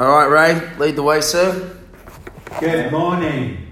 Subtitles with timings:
[0.00, 1.76] All right, Ray, lead the way, sir.
[2.60, 3.66] Good morning.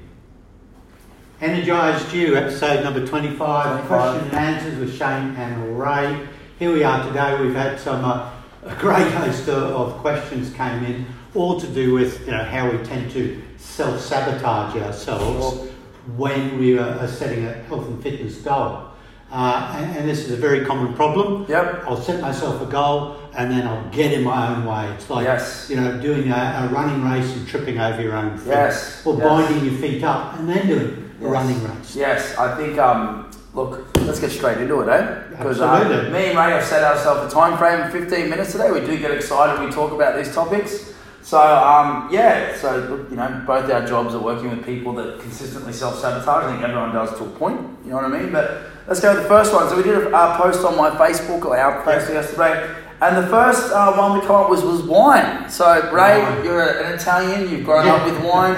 [1.40, 3.86] Energised You, episode number 25, 25.
[3.86, 6.26] question and answers with Shane and Ray.
[6.58, 7.40] Here we are today.
[7.40, 8.32] We've had some uh,
[8.64, 12.72] a great host of, of questions came in, all to do with you know how
[12.72, 15.70] we tend to self sabotage ourselves
[16.16, 18.88] when we are, are setting a health and fitness goal.
[19.30, 21.46] Uh, and, and this is a very common problem.
[21.48, 21.84] Yep.
[21.86, 24.88] I'll set myself a goal and then I'll get in my own way.
[24.94, 25.68] It's like Yes.
[25.70, 29.14] you know doing a, a running race and tripping over your own feet, Yes, or
[29.14, 29.22] yes.
[29.24, 31.94] binding your feet up and then doing a running race.
[31.96, 32.78] Yes, I think.
[32.78, 35.22] Um, look, let's get straight into it, eh?
[35.30, 36.10] Because uh, Absolutely.
[36.10, 38.70] me and Ray have set ourselves a time frame of 15 minutes today.
[38.70, 39.58] We do get excited.
[39.58, 40.92] when We talk about these topics.
[41.22, 45.18] So um, yeah, so look, you know, both our jobs are working with people that
[45.20, 46.44] consistently self-sabotage.
[46.44, 47.60] I think everyone does to a point.
[47.84, 48.30] You know what I mean?
[48.30, 49.68] But let's go with the first one.
[49.68, 52.76] So we did a uh, post on my Facebook or our post yesterday.
[53.00, 55.50] And the first uh, one we come up with was wine.
[55.50, 56.44] So Ray, Wine.
[56.44, 57.50] you're an Italian.
[57.50, 57.94] You've grown Yeah.
[57.96, 58.56] up with wine.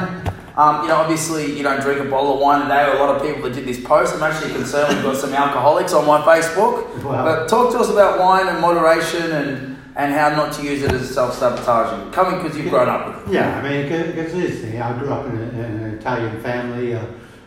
[0.56, 2.90] Um, you know, obviously, you don't drink a bottle of wine a day.
[2.98, 4.14] A lot of people that did this post.
[4.14, 7.02] I'm actually concerned we've got some alcoholics on my Facebook.
[7.04, 7.24] Wow.
[7.24, 10.92] But talk to us about wine and moderation and, and how not to use it
[10.92, 12.10] as self-sabotaging.
[12.12, 13.34] Coming because you've grown up with it.
[13.34, 16.94] Yeah, I mean, because this thing, I grew up in, a, in an Italian family.
[16.94, 17.04] Uh,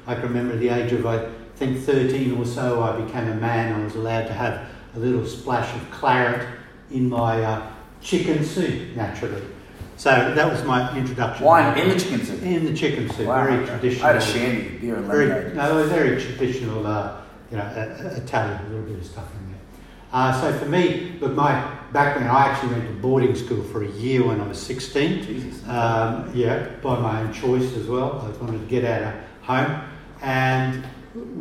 [0.07, 3.79] I can remember the age of, I think, 13 or so, I became a man.
[3.79, 6.47] I was allowed to have a little splash of claret
[6.93, 9.41] in my uh, chicken soup, naturally.
[9.97, 11.45] So that was my introduction.
[11.45, 12.41] Wine in the chicken soup.
[12.41, 13.65] In the chicken soup, Wow, very okay.
[13.71, 14.05] traditional.
[14.05, 15.55] I had a shandy, beer and Very, lemonade.
[15.55, 19.51] no, very traditional, uh, you know, uh, uh, Italian, a little bit of stuff in
[19.51, 19.59] there.
[20.11, 21.51] Uh, so for me, with my
[21.93, 25.23] background, I actually went to boarding school for a year when I was 16.
[25.23, 25.67] Jesus.
[25.67, 28.19] Um, yeah, by my own choice as well.
[28.21, 29.81] I wanted to get out of home.
[30.23, 30.83] And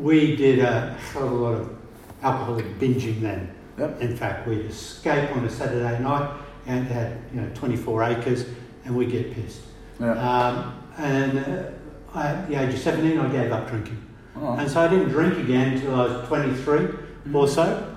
[0.02, 1.76] we did a hell of a lot of
[2.22, 3.54] alcoholic binging then.
[3.80, 4.00] Yep.
[4.02, 6.30] In fact, we'd escape on a Saturday night
[6.66, 8.44] and had, you know, 24 acres
[8.84, 9.62] and we'd get pissed.
[9.98, 10.12] Yeah.
[10.12, 11.70] Um, and uh,
[12.14, 14.06] I, at the age of 17, I gave up drinking.
[14.36, 14.52] Oh.
[14.52, 16.88] And so I didn't drink again until I was 23
[17.32, 17.96] or so.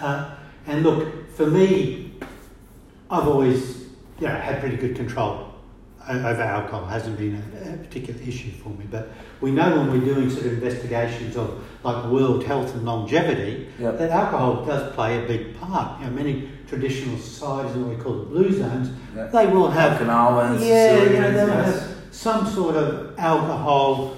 [0.00, 0.34] Uh,
[0.66, 2.14] and look, for me,
[3.08, 3.82] I've always
[4.18, 5.51] you know, had pretty good control
[6.08, 6.86] over alcohol.
[6.86, 8.84] hasn't been a, a particular issue for me.
[8.90, 13.68] But we know when we're doing sort of investigations of like world health and longevity
[13.78, 13.98] Yep.
[13.98, 16.00] that alcohol does play a big part.
[16.00, 19.32] You know, many traditional societies, what we call the blue zones, Yep.
[19.32, 21.80] they will have Okinawans, yeah, you know, they'll yes.
[21.80, 24.16] have some sort of alcohol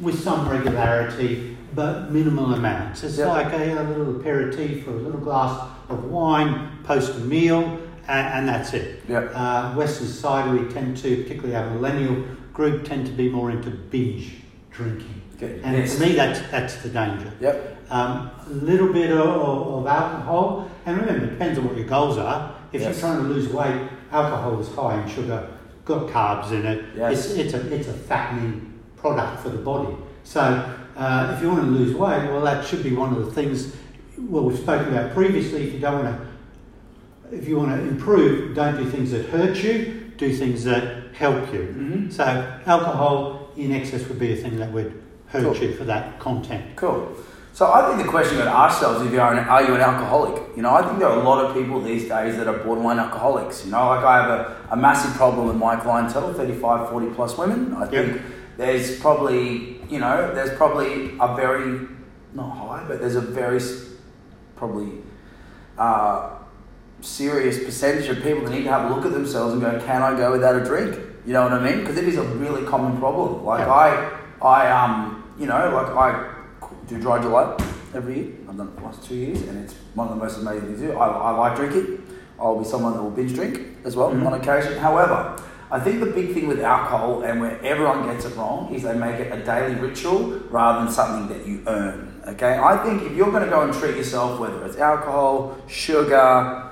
[0.00, 3.02] with some regularity, but minimal amounts.
[3.02, 3.28] It's Yep.
[3.28, 7.78] like a, a little aperitif or a little glass of wine post a meal,
[8.08, 9.02] and, and that's it.
[9.08, 9.32] Yep.
[9.34, 13.70] Uh, Western society, we tend to, particularly our millennial group, tend to be more into
[13.70, 14.32] binge
[14.70, 15.22] drinking.
[15.38, 15.98] Get And pissed.
[15.98, 17.32] for me, that's, that's the danger.
[17.40, 17.76] Yep.
[17.90, 21.86] Um, a little bit of, of, of alcohol, and remember, it depends on what your
[21.86, 22.54] goals are.
[22.72, 23.00] If Yes.
[23.00, 25.48] you're trying to lose weight, alcohol is high in sugar,
[25.84, 26.84] got carbs in it.
[26.96, 27.30] Yes.
[27.30, 29.94] It's, it's, a, it's a fattening product for the body.
[30.24, 30.40] So
[30.96, 33.76] uh, if you want to lose weight, well, that should be one of the things.
[34.18, 35.68] Well, we've spoken about previously.
[35.68, 36.25] If you don't want to,
[37.32, 40.02] if you want to improve, don't do things that hurt you.
[40.16, 41.74] Do things that help you.
[41.76, 42.12] Mhm.
[42.12, 42.24] So
[42.66, 44.92] alcohol in excess would be a thing that would
[45.26, 45.56] hurt Cool.
[45.56, 46.64] you for that content.
[46.76, 47.08] Cool.
[47.52, 49.74] So I think the question to ask ourselves is, if you are, an, are you
[49.74, 50.42] an alcoholic?
[50.56, 52.98] You know, I think there are a lot of people these days that are borderline
[52.98, 53.64] alcoholics.
[53.64, 57.38] You know, like I have a, a massive problem with my clientele, 35, 40 plus
[57.38, 57.74] women.
[57.78, 58.20] I think
[58.58, 61.86] there's probably, you know, there's probably a very,
[62.34, 63.60] not high, but there's a very,
[64.56, 64.92] probably,
[65.78, 66.28] uh,
[67.06, 70.02] serious percentage of people that need to have a look at themselves and go, can
[70.02, 70.98] I go without a drink?
[71.24, 71.80] You know what I mean?
[71.80, 73.44] Because it is a really common problem.
[73.44, 73.72] Like Yeah.
[73.72, 76.34] I, I, um, you know, like I
[76.88, 77.56] do dry July
[77.94, 78.32] every year.
[78.48, 80.66] I've done it for the last two years, and it's one of the most amazing
[80.68, 80.92] things to do.
[80.98, 82.06] I, I like drinking.
[82.38, 84.26] I'll be someone that will binge drink as well Mhm.
[84.26, 84.76] on occasion.
[84.78, 85.36] However,
[85.70, 88.94] I think the big thing with alcohol and where everyone gets it wrong is they
[88.94, 92.20] make it a daily ritual rather than something that you earn.
[92.28, 96.62] Okay, I think if you're going to go and treat yourself, whether it's alcohol, sugar,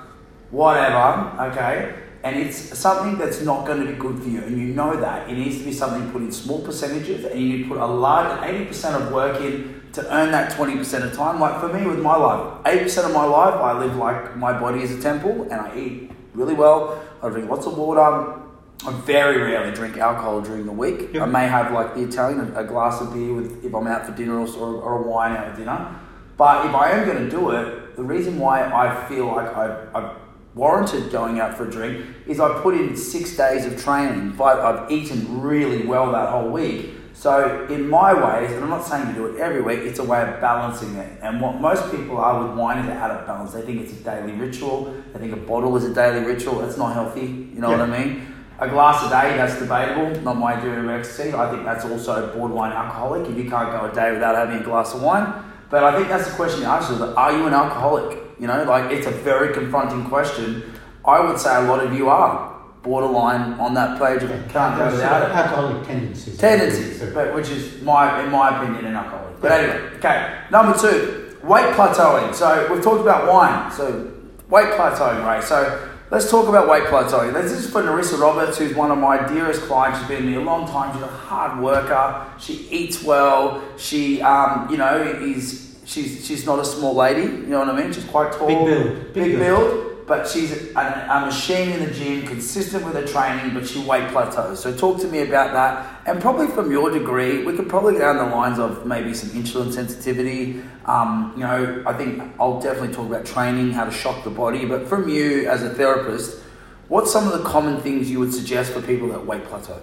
[0.51, 4.73] whatever, okay, and it's something that's not going to be good for you, and you
[4.73, 7.69] know that, it needs to be something put in small percentages, and you need to
[7.69, 11.39] put a large 80% of work in to earn that 20% of time.
[11.39, 14.81] Like for me with my life, 8% of my life, I live like my body
[14.81, 18.41] is a temple, and I eat really well, I drink lots of water.
[18.85, 21.13] I very rarely drink alcohol during the week.
[21.13, 21.21] Yep.
[21.21, 24.11] I may have like the Italian, a glass of beer with if I'm out for
[24.11, 25.99] dinner or, or, or a wine out at dinner.
[26.37, 29.95] But if I am going to do it, the reason why I feel like I've,
[29.95, 30.17] I've
[30.55, 34.59] warranted going out for a drink is I put in six days of training, but
[34.59, 36.91] I've eaten really well that whole week.
[37.13, 40.03] So in my ways, and I'm not saying you do it every week, it's a
[40.03, 41.19] way of balancing it.
[41.21, 43.53] And what most people are with wine is out of balance.
[43.53, 44.93] They think it's a daily ritual.
[45.13, 46.59] They think a bottle is a daily ritual.
[46.59, 47.25] That's not healthy.
[47.25, 48.33] You know what I mean?
[48.59, 50.21] A glass a day, that's debatable.
[50.21, 51.33] Not my idea of ecstasy.
[51.33, 54.63] I think that's also borderline alcoholic if you can't go a day without having a
[54.63, 55.33] glass of wine.
[55.69, 58.24] But I think that's the question you ask yourself, are you an alcoholic?
[58.39, 60.63] You know, like it's a very confronting question.
[61.05, 64.85] I would say a lot of you are borderline on that page of can't go
[64.91, 65.35] without it.
[65.35, 66.37] Alcoholic tendencies.
[66.37, 69.41] Tendencies, but which is my, in my opinion, an alcoholic.
[69.41, 70.39] But anyway, okay.
[70.51, 72.33] Number two, weight plateauing.
[72.33, 73.71] So we've talked about wine.
[73.71, 74.11] So
[74.49, 75.43] weight plateauing, right?
[75.43, 77.33] So let's talk about weight plateauing.
[77.33, 79.99] This is for Narissa Roberts, who's one of my dearest clients.
[79.99, 80.93] She's been with me a long time.
[80.93, 82.27] She's a hard worker.
[82.39, 83.63] She eats well.
[83.77, 87.21] She, um, you know, is she's she's not a small lady.
[87.21, 87.93] You know what I mean?
[87.93, 88.47] She's quite tall.
[88.47, 89.13] Big build.
[89.13, 89.91] Big, Big build.
[90.07, 94.07] But she's a, a machine in the gym, consistent with her training, but she weight
[94.09, 94.59] plateaus.
[94.59, 96.03] So talk to me about that.
[96.05, 99.29] And probably from your degree, we could probably go down the lines of maybe some
[99.29, 100.61] insulin sensitivity.
[100.85, 104.65] Um, you know, I think I'll definitely talk about training, how to shock the body.
[104.65, 106.39] But from you as a therapist,
[106.87, 109.81] what's some of the common things you would suggest for people that weight plateau?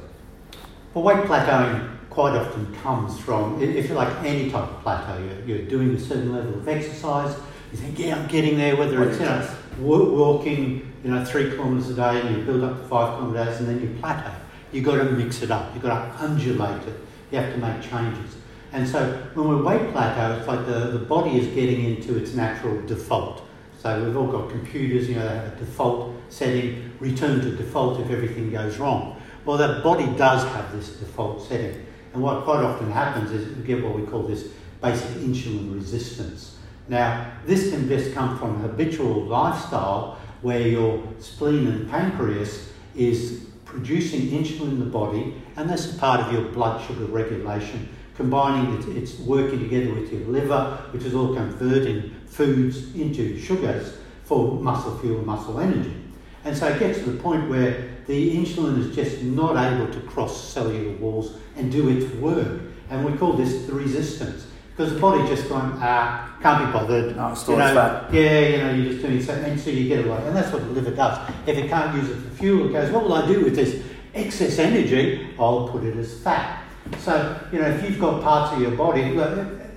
[0.94, 5.18] Well, weight plateauing quite often comes from, if you like, any type of plateau.
[5.18, 7.34] You're, you're doing a certain level of exercise.
[7.72, 8.76] You think, yeah, I'm getting there.
[8.76, 9.48] Whether it's you know
[9.78, 13.68] walking, you know, three kilometres a day, and you build up to five kilometres, and
[13.68, 14.30] then you plateau.
[14.72, 15.72] You've got to mix it up.
[15.72, 17.00] You've got to undulate it.
[17.30, 18.36] You have to make changes.
[18.72, 22.34] And so when we weight plateau, it's like the, the body is getting into its
[22.34, 23.42] natural default.
[23.78, 28.00] So we've all got computers, you know, they have a default setting, return to default
[28.00, 29.20] if everything goes wrong.
[29.44, 31.84] Well, that body does have this default setting.
[32.12, 34.48] And what quite often happens is we get what we call this
[34.82, 36.58] basic insulin resistance.
[36.88, 44.28] Now, this can just come from habitual lifestyle where your spleen and pancreas is producing
[44.28, 49.18] insulin in the body, and that's part of your blood sugar regulation, combining it, it's
[49.20, 55.24] working together with your liver, which is all converting foods into sugars for muscle fuel,
[55.24, 56.01] muscle energy.
[56.44, 60.00] And so it gets to the point where the insulin is just not able to
[60.00, 62.60] cross cellular walls and do its work.
[62.90, 64.46] And we call this the resistance.
[64.70, 67.14] Because the body just going, ah, can't be bothered.
[67.14, 68.12] No, you know, fat.
[68.12, 70.16] Yeah, you know, you're just doing so, and so you get away.
[70.26, 71.30] And that's what the liver does.
[71.46, 73.82] If it can't use it for fuel, it goes, what will I do with this
[74.14, 75.28] excess energy?
[75.38, 76.64] I'll put it as fat.
[76.98, 79.02] So, you know, if you've got parts of your body,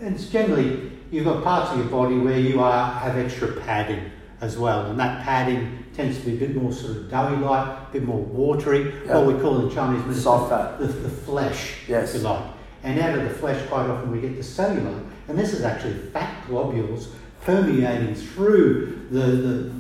[0.02, 4.12] it's generally, you've got parts of your body where you are, have extra padding
[4.46, 4.90] as well.
[4.90, 8.20] And that padding tends to be a bit more sort of doughy-like, a bit more
[8.20, 9.08] watery, yep.
[9.08, 12.14] what we call in Chinese medicine, soft fat, the, the flesh, yes.
[12.14, 12.44] if you like.
[12.84, 15.98] And out of the flesh, quite often we get the cellular, and this is actually
[16.12, 17.10] fat globules
[17.42, 19.72] permeating through the, the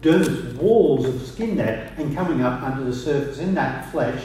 [0.00, 4.22] dermis walls of the skin there and coming up under the surface in that flesh,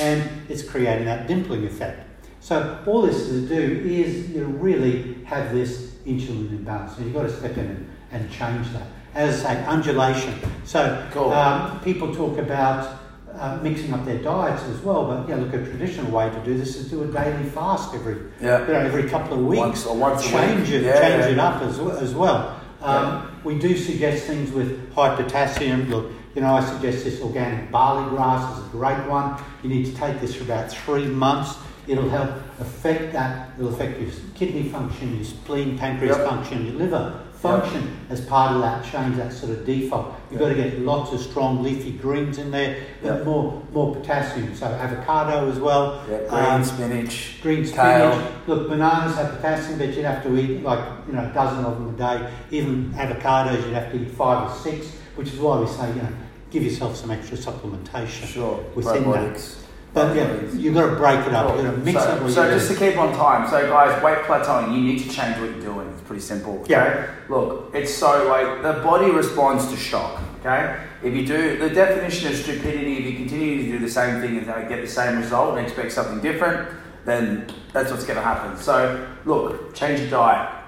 [0.00, 2.02] and it's creating that dimpling effect.
[2.40, 7.06] So all this is to do is you know, really have this insulin imbalance, and
[7.06, 8.86] you've got to step in and, and change that.
[9.14, 10.34] As I say, undulation.
[10.64, 11.32] So cool.
[11.32, 12.98] um, people talk about
[13.38, 15.06] uh, mixing up their diets as well.
[15.06, 18.18] But yeah, look, a traditional way to do this is do a daily fast every
[18.40, 18.60] yeah.
[18.66, 19.60] you know, every couple of weeks.
[19.60, 21.28] Once or once change it, yeah, change yeah.
[21.28, 22.60] it up as, as well.
[22.82, 23.32] Um.
[23.44, 25.88] We do suggest things with high potassium.
[25.88, 29.40] Look, you know, I suggest this organic barley grass is a great one.
[29.62, 31.56] You need to take this for about three months.
[31.86, 33.50] It'll help affect that.
[33.56, 36.28] It'll affect your kidney function, your spleen, pancreas yep.
[36.28, 40.14] function, your liver function as part of that change, that sort of default.
[40.30, 44.54] You've got to get lots of strong leafy greens in there, but more more potassium.
[44.54, 46.04] So avocado as well.
[46.06, 47.38] green um, spinach.
[47.42, 48.12] Green kale.
[48.12, 48.48] spinach.
[48.48, 51.78] Look, bananas have potassium, but you'd have to eat like you know a dozen of
[51.78, 52.32] them a day.
[52.50, 56.02] Even avocados, you'd have to eat five or six, which is why we say you
[56.02, 56.12] know
[56.50, 58.64] give yourself some extra supplementation sure.
[58.74, 59.56] within that.
[59.92, 61.46] But yeah, you've got to break it up.
[61.48, 61.56] Cool.
[61.56, 62.30] You've got to mix so, up.
[62.30, 63.48] So just to keep on time.
[63.48, 64.74] So guys, weight plateauing.
[64.74, 65.85] You need to change what you're doing.
[66.06, 66.60] Pretty simple.
[66.60, 66.72] Okay?
[66.72, 67.14] Yeah.
[67.28, 70.20] Look, it's so like the body responds to shock.
[70.40, 70.80] Okay.
[71.02, 74.38] If you do the definition of stupidity, if you continue to do the same thing
[74.38, 76.70] and get the same result and expect something different,
[77.04, 78.56] then that's what's going to happen.
[78.56, 80.64] So look, change your diet,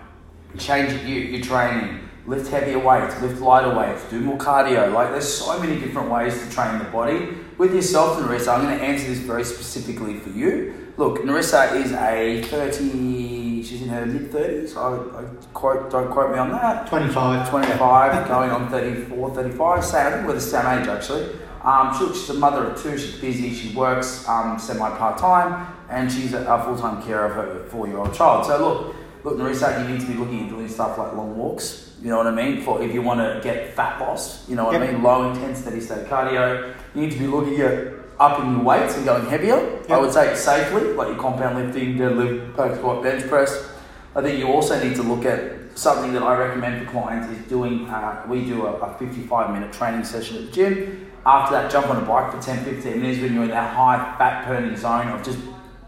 [0.59, 4.93] change your, your training lift heavier weights, lift lighter weights, do more cardio.
[4.93, 7.29] Like there's so many different ways to train the body.
[7.57, 10.93] With yourself, and Narissa, I'm going to answer this very specifically for you.
[10.97, 13.28] Look, Narissa is a 30,
[13.69, 14.77] she's in her mid 30s.
[14.77, 16.89] I, I quote, don't quote me on that.
[16.89, 17.49] 25.
[17.49, 19.85] 25, going on 34, 35.
[19.85, 21.37] Say, I think we're the same age actually.
[21.63, 25.75] Um, she, she's a mother of two, she's busy, she works um, semi part time,
[25.91, 28.47] and she's a, a full time carer of her four year old child.
[28.47, 31.89] So, look, look, Narissa, you need to be looking at doing stuff like long walks
[32.03, 32.63] you know what I mean?
[32.63, 34.89] For if you want to get fat loss, you know what yep.
[34.89, 35.03] I mean?
[35.03, 36.75] Low intense, steady state cardio.
[36.95, 39.57] You need to be looking at upping your weights and going heavier.
[39.57, 39.91] Yep.
[39.91, 43.71] I would say safely, like your compound lifting, deadlift, post squat, bench press.
[44.15, 47.47] I think you also need to look at something that I recommend for clients is
[47.47, 47.89] doing.
[47.89, 51.11] Uh, we do a, a 55 minute training session at the gym.
[51.25, 54.17] after that, jump on a bike for 10, 15 minutes when you're in that high
[54.19, 55.39] fat burning zone of just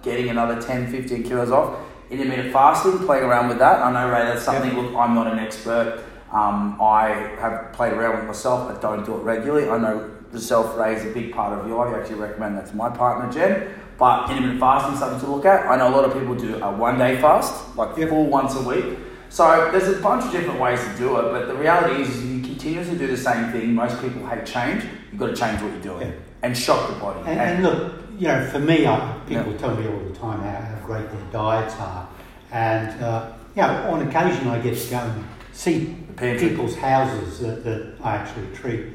[0.03, 1.79] getting another 10, 15 kilos off.
[2.11, 3.81] Intermittent fasting, playing around with that.
[3.81, 6.05] I know, Ray, that's something, look, I'm not an expert.
[6.33, 7.09] Um, I
[7.41, 9.69] have played around with myself, I don't do it regularly.
[9.69, 11.95] I know yourself, Ray, is a big part of your life.
[11.95, 13.75] You actually recommend that to my partner, Jen.
[13.99, 15.67] But intermittent fasting is something to look at.
[15.67, 18.63] I know a lot of people do a one day fast, like full once a
[18.63, 18.99] week.
[19.29, 22.25] So there's a bunch of different ways to do it, but the reality is, is
[22.25, 24.85] if you continuously do the same thing, most people hate change.
[25.11, 26.17] You've got to change what you're doing Yeah.
[26.43, 27.21] and shock the body.
[27.27, 30.61] And, and look, you know, for me, I, people tell me all the time how,
[30.61, 32.09] how great their diets are,
[32.51, 37.63] and uh, you know, on occasion I get to go and see people's houses that,
[37.65, 38.87] that I actually treat,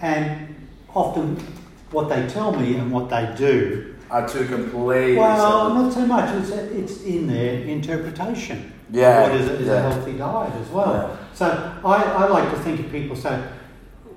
[0.00, 0.51] and
[0.94, 1.36] often
[1.90, 5.82] what they tell me and what they do, are two completely well, separate.
[5.82, 6.34] not so much.
[6.42, 8.72] It's it's in their interpretation.
[8.90, 9.74] Yeah, What is, is yeah.
[9.74, 10.92] a healthy diet as well.
[10.92, 11.34] Yeah.
[11.34, 13.42] So I, I like to think of people say,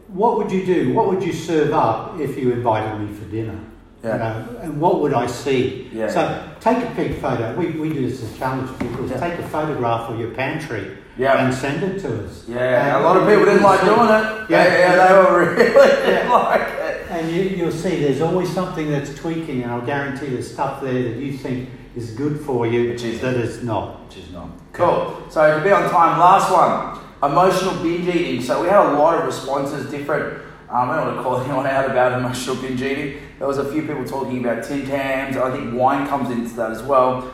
[0.09, 0.93] what would you do?
[0.93, 3.57] What would you serve up if you invited me for dinner?
[4.03, 4.13] Yeah.
[4.13, 5.89] You know, and what would I see?
[5.93, 6.09] Yeah.
[6.09, 7.55] So take a big photo.
[7.57, 9.07] We, we do this as a challenge to people.
[9.07, 11.45] Take a photograph of your pantry Yeah.
[11.45, 12.43] and send it to us.
[12.47, 14.49] Yeah, And a lot of people didn't like doing it.
[14.49, 14.77] Yeah, Yeah.
[14.95, 16.31] yeah, they were really Yeah.
[16.31, 17.05] like it.
[17.09, 20.93] And you, you'll see there's always something that's tweaking, and I'll guarantee there's stuff there
[21.03, 24.05] that you think is good for you Which is- that is not.
[24.05, 24.49] Which is not.
[24.73, 25.23] Cool.
[25.29, 26.99] So to be on time, last one.
[27.23, 28.41] Emotional binge eating.
[28.41, 30.41] So we had a lot of responses, different.
[30.69, 33.21] Um, I don't want to call anyone out about emotional binge eating.
[33.39, 35.37] There was a few people talking about tin cans.
[35.37, 37.31] I think wine comes into that as well.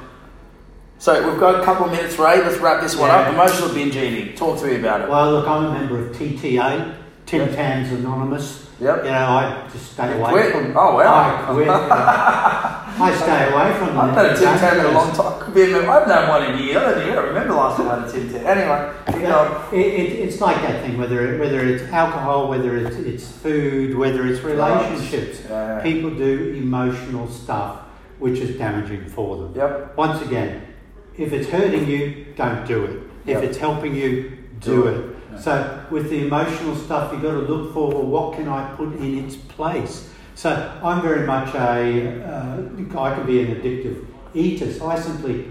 [1.01, 2.43] So we've got a couple of minutes, Ray.
[2.43, 3.21] Let's wrap this one Yeah.
[3.21, 3.33] up.
[3.33, 4.35] Emotional binge eating.
[4.35, 5.09] Talk to me about it.
[5.09, 6.93] Well, look, I'm a member of TTA,
[7.25, 7.55] Tim Yep.
[7.55, 8.67] Tams Anonymous.
[8.79, 9.05] Yep.
[9.05, 10.51] You know, I just stay You away quit?
[10.51, 10.77] from.
[10.77, 11.47] Oh, wow.
[11.49, 11.67] I quit.
[13.01, 13.99] I stay away from them.
[13.99, 15.39] I've had a Tim Tam in a long time.
[15.39, 15.89] Could be a member.
[15.89, 16.77] I've known one in years.
[16.77, 18.45] I don't remember last time I had a Tim Tam.
[18.45, 19.21] Anyway, going.
[19.23, 23.31] Yeah, it, it, it's like that thing, whether it, whether it's alcohol, whether it's, it's
[23.31, 25.39] food, whether it's relationships.
[25.49, 25.81] Yeah.
[25.81, 27.79] People do emotional stuff
[28.19, 29.53] which is damaging for them.
[29.55, 29.97] Yep.
[29.97, 30.61] Once again,
[31.21, 32.97] if it's hurting you, don't do it.
[33.25, 33.43] If Yep.
[33.43, 34.97] it's helping you, Do do it.
[35.33, 35.39] it.
[35.39, 38.95] So with the emotional stuff, you've got to look for well, what can I put
[38.97, 40.09] in its place.
[40.35, 40.49] So
[40.83, 44.71] I'm very much a uh, I can be an addictive eater.
[44.73, 45.45] So I simply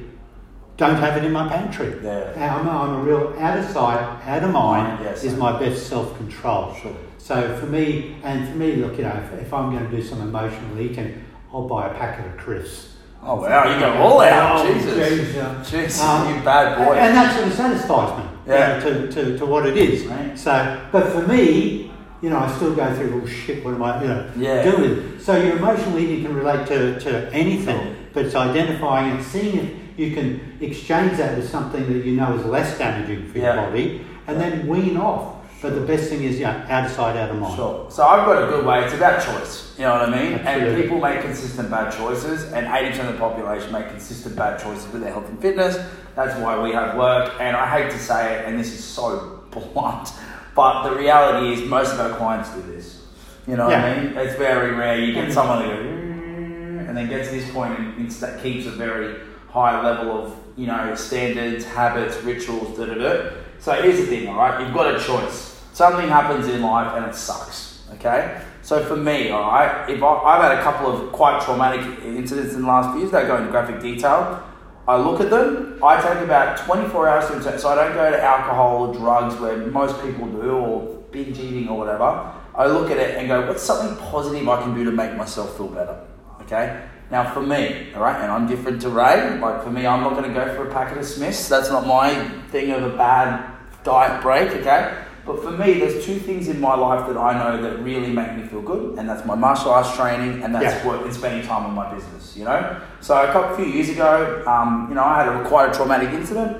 [0.76, 1.94] don't have it in my pantry.
[2.02, 2.56] Yeah.
[2.58, 5.24] I'm, I'm a real out of sight, out of mind Yes.
[5.24, 6.74] is my best self control.
[6.74, 6.96] Sure.
[7.18, 10.02] So for me, and for me, look, you know, if, if I'm going to do
[10.02, 11.22] some emotional eating,
[11.52, 12.89] I'll buy a packet of crisps.
[13.22, 14.64] Oh wow, you go all out.
[14.66, 15.08] Oh, Jesus.
[15.26, 15.62] geez, yeah.
[15.62, 16.94] Jesus, Um, you bad boy.
[16.94, 18.78] And that sort of satisfies me you Yeah.
[18.78, 20.06] know, to, to, to what it is.
[20.06, 20.38] Right.
[20.38, 24.00] So, but for me, you know, I still go through, oh shit, what am I,
[24.02, 24.62] you know, Yeah.
[24.70, 25.18] doing?
[25.18, 29.98] So your emotional eating can relate to, to anything, but it's identifying and seeing if
[29.98, 33.54] you can exchange that with something that you know is less damaging for Yeah.
[33.54, 35.34] your body, and then wean off.
[35.62, 37.54] But the best thing is, yeah, out of sight, out of mind.
[37.56, 37.86] Sure.
[37.90, 38.82] So I've got a good way.
[38.84, 39.74] It's about choice.
[39.78, 40.32] You know what I mean?
[40.38, 40.74] Absolutely.
[40.74, 44.90] And people make consistent bad choices, and 80% of the population make consistent bad choices
[44.90, 45.76] with their health and fitness.
[46.16, 47.34] That's why we have work.
[47.40, 50.08] And I hate to say it, and this is so blunt,
[50.54, 53.02] but the reality is most of our clients do this.
[53.46, 54.02] You know what I Yeah.
[54.02, 54.16] mean?
[54.16, 55.32] It's very rare you get Mhm.
[55.32, 59.16] someone who "Mm," and then get to this point and that keeps a very
[59.52, 63.30] high level of, you know, standards, habits, rituals, da da da.
[63.58, 64.60] So here's the thing, all right?
[64.60, 65.49] You've got a choice.
[65.72, 68.42] Something happens in life and it sucks, okay?
[68.62, 72.54] So for me, all right, if I, I've had a couple of quite traumatic incidents
[72.54, 74.42] in the last few years, don't go into graphic detail.
[74.86, 75.78] I look at them.
[75.82, 79.36] I take about 24 hours to return, so I don't go to alcohol or drugs
[79.36, 82.32] where most people do, or binge eating or whatever.
[82.54, 85.56] I look at it and go, what's something positive I can do to make myself
[85.56, 86.04] feel better?
[86.42, 86.82] Okay.
[87.10, 89.38] Now for me, all right, and I'm different to Ray.
[89.38, 91.48] Like for me, I'm not going to go for a packet of Smiths.
[91.48, 92.14] That's not my
[92.50, 94.50] thing of a bad diet break.
[94.50, 95.04] Okay.
[95.30, 98.34] But for me, there's two things in my life that I know that really make
[98.34, 100.88] me feel good, and that's my martial arts training, and that's Yeah.
[100.88, 102.36] work and spending time on my business.
[102.36, 102.76] You know.
[103.00, 106.10] So a couple few years ago, um, you know, I had a quite a traumatic
[106.10, 106.56] incident.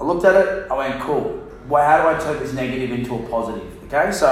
[0.00, 1.38] I looked at it, I went, cool.
[1.68, 3.70] Well, how do I turn this negative into a positive?
[3.86, 4.28] Okay, so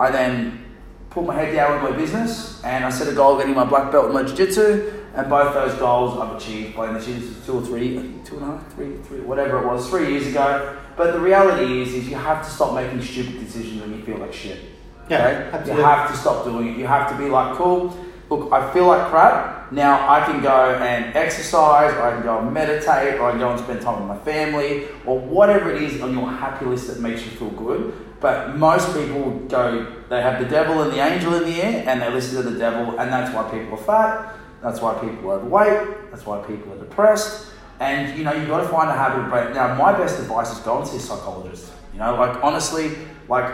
[0.00, 0.64] I then
[1.10, 3.64] put my head down with my business and I set a goal of getting my
[3.64, 7.62] black belt in my jiu-jitsu and both those goals I've achieved the jiu-jitsu two or
[7.62, 7.94] three,
[8.24, 10.76] two and a half, three, three, whatever it was, three years ago.
[10.96, 14.18] But the reality is, is you have to stop making stupid decisions when you feel
[14.18, 14.58] like shit.
[15.08, 15.74] Yeah, Okay?
[15.74, 16.78] You have to stop doing it.
[16.78, 17.96] You have to be like, cool,
[18.28, 19.72] look, I feel like crap.
[19.72, 23.40] Now I can go and exercise, or I can go and meditate, or I can
[23.40, 26.88] go and spend time with my family, or whatever it is on your happy list
[26.88, 27.92] that makes you feel good.
[28.20, 32.00] But most people go, they have the devil and the angel in the air, and
[32.00, 35.34] they listen to the devil, and that's why people are fat, that's why people are
[35.34, 37.52] overweight, that's why people are depressed.
[37.80, 39.54] And you know, you've got to find a habit break.
[39.54, 41.70] Now, my best advice is go and see a psychologist.
[41.92, 42.92] You know, like honestly,
[43.28, 43.52] like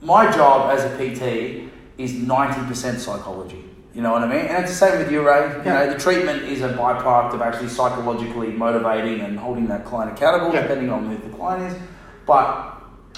[0.00, 3.64] my job as a PT is 90% psychology.
[3.94, 4.46] You know what I mean?
[4.46, 5.42] And it's the same with you, Ray.
[5.58, 5.84] You Yeah.
[5.86, 10.52] know, the treatment is a byproduct of actually psychologically motivating and holding that client accountable,
[10.52, 10.62] Yeah.
[10.62, 11.78] depending on who the client is.
[12.26, 12.72] But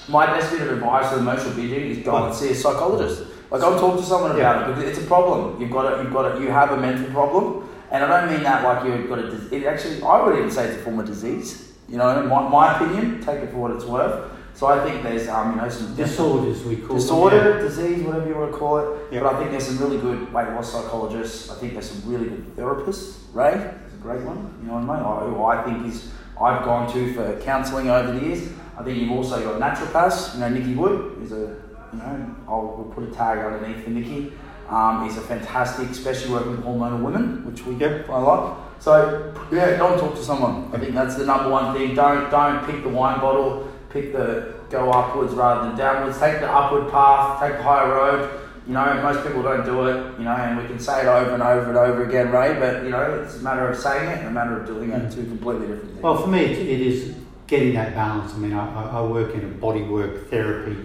[0.09, 3.23] my best bit of advice for emotional binging is go and see a psychologist.
[3.51, 5.61] Like, and talk to someone about it because it's a problem.
[5.61, 6.03] You've got it.
[6.03, 6.43] You've got it.
[6.43, 9.55] You have a mental problem, and I don't mean that like you've got a.
[9.55, 11.73] It actually, I would even say it's a form of disease.
[11.89, 14.33] You know, my, my opinion, take it for what it's worth.
[14.55, 17.69] So I think there's, um, you know, some Disorders, we call disorder, them.
[17.69, 19.13] disease, whatever you want to call it.
[19.13, 19.21] Yeah.
[19.21, 21.51] But I think there's some really good weight loss psychologists.
[21.51, 23.19] I think there's some really good therapists.
[23.35, 23.53] Ray
[23.87, 24.55] is a great one.
[24.63, 25.35] You know what I mean?
[25.35, 26.11] Who I think is
[26.41, 28.49] I've gone to for counselling over the years.
[28.79, 30.35] I think you've also got naturopaths.
[30.35, 31.57] You know, Nikki Wood is a
[31.97, 34.33] you know I'll we'll put a tag underneath for Nikki.
[34.69, 38.09] Um, he's a fantastic, especially working with hormonal women, which we Yep.
[38.09, 38.59] a lot.
[38.81, 40.71] So yeah, don't talk to someone.
[40.75, 41.95] I think that's the number one thing.
[41.95, 43.69] Don't don't pick the wine bottle.
[43.91, 46.19] Pick the go upwards rather than downwards.
[46.19, 47.41] Take the upward path.
[47.41, 48.41] Take the higher road.
[48.67, 50.19] You know, most people don't do it.
[50.19, 52.59] You know, and we can say it over and over and over again, Ray.
[52.59, 55.13] But you know, it's a matter of saying it and a matter of doing it.
[55.13, 56.03] Two completely different things.
[56.03, 57.15] Well, for me, it, is
[57.47, 58.35] getting that balance.
[58.35, 60.77] I mean, I, I- I work in a bodywork therapy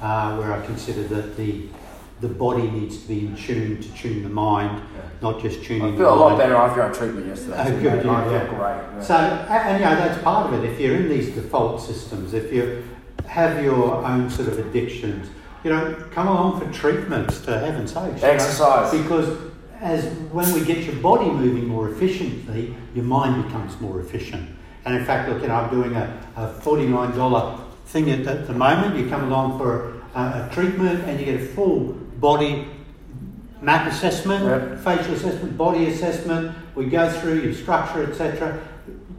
[0.00, 1.68] uh, where I consider that the
[2.20, 4.82] the body needs to be in tune to tune the mind,
[5.20, 6.38] not just tuning I feel a lot mind.
[6.38, 7.56] better after our treatment yesterday.
[7.58, 8.58] Oh, good, yeah, I feel great.
[8.58, 9.02] yeah.
[9.02, 10.70] So, and you know, that's part of it.
[10.70, 12.82] If you're in these default systems, if you
[13.26, 15.28] have your own sort of addictions,
[15.62, 18.14] you know, come along for treatments, to heaven's sake.
[18.14, 18.28] you know.
[18.28, 18.92] Exercise.
[19.02, 19.38] Because
[19.80, 24.48] as when we get your body moving more efficiently, your mind becomes more efficient.
[24.86, 28.52] And in fact, look, you know, I'm doing a, a $49 thing at, at the
[28.52, 28.96] moment.
[28.96, 32.68] You come along for a, a treatment and you get a full body
[33.60, 34.80] map assessment, Yep.
[34.80, 36.54] facial assessment, body assessment.
[36.74, 38.60] We go through your structure, etc.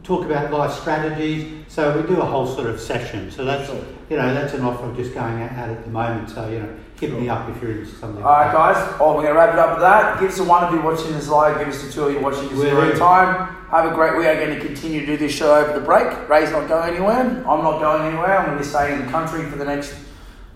[0.04, 1.64] Talk about life strategies.
[1.68, 3.30] So we do a whole sort of session.
[3.30, 3.80] So that's Sure.
[4.10, 6.30] you know that's an offer I'm just going out at the moment.
[6.30, 8.22] So you know, hit me up if you're into something.
[8.22, 8.96] All right, guys.
[9.00, 10.18] Oh, we're going to wrap it up with that.
[10.20, 11.58] Give us a one of you watching this live.
[11.58, 13.54] Give us a two of you watching this in real time.
[13.70, 14.12] Have a great.
[14.12, 14.20] Week.
[14.20, 16.28] We are going to continue to do this show over the break.
[16.28, 17.20] Ray's not going anywhere.
[17.20, 18.38] I'm not going anywhere.
[18.38, 19.94] I'm going to be staying in the country for the next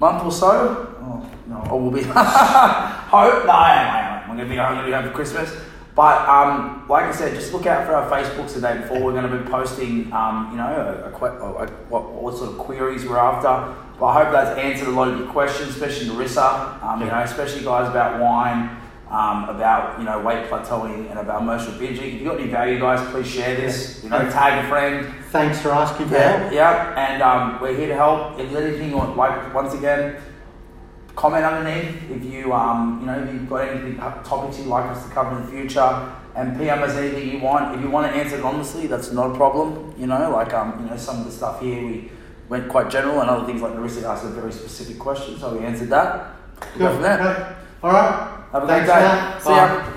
[0.01, 0.97] month or so.
[1.01, 2.03] Oh, no, I will be.
[2.03, 3.47] Hope.
[3.47, 3.91] No, I am.
[3.91, 4.31] I am.
[4.31, 4.59] I'm going to be.
[4.59, 5.55] I'm going to be home for Christmas.
[5.95, 9.01] But um, like I said, just look out for our Facebooks the day before.
[9.01, 12.59] We're going to be posting, um, you know, a, a, a, what, what sort of
[12.59, 13.77] queries we're after.
[14.03, 16.83] But I hope that's answered a lot of your questions, especially Narissa.
[16.83, 18.77] Um, you know, especially guys about wine,
[19.09, 22.15] um, about you know weight plateauing, and about emotional binging.
[22.15, 24.03] If you got any value, guys, please share this.
[24.03, 25.15] You know, tag a friend.
[25.31, 28.41] Thanks for asking Yeah, yeah, and um, we're here to help.
[28.41, 30.21] If there's anything, or like once again,
[31.15, 34.87] comment underneath if you um, you know if you've got anything uh, topics you'd like
[34.87, 37.77] us to cover in the future, and PM us anything you want.
[37.77, 39.95] If you want to answer it honestly, that's not a problem.
[39.97, 42.11] You know, like um, you know some of the stuff here we
[42.53, 45.65] went quite general, and other things like Marissa asked a very specific question, so we
[45.65, 46.37] answered that.
[46.77, 47.19] We'll go from there.
[47.19, 47.57] Okay.
[47.83, 48.45] All right.
[48.53, 49.39] Have a Thanks great day.
[49.41, 49.57] See Bye.
[49.57, 49.92] ya.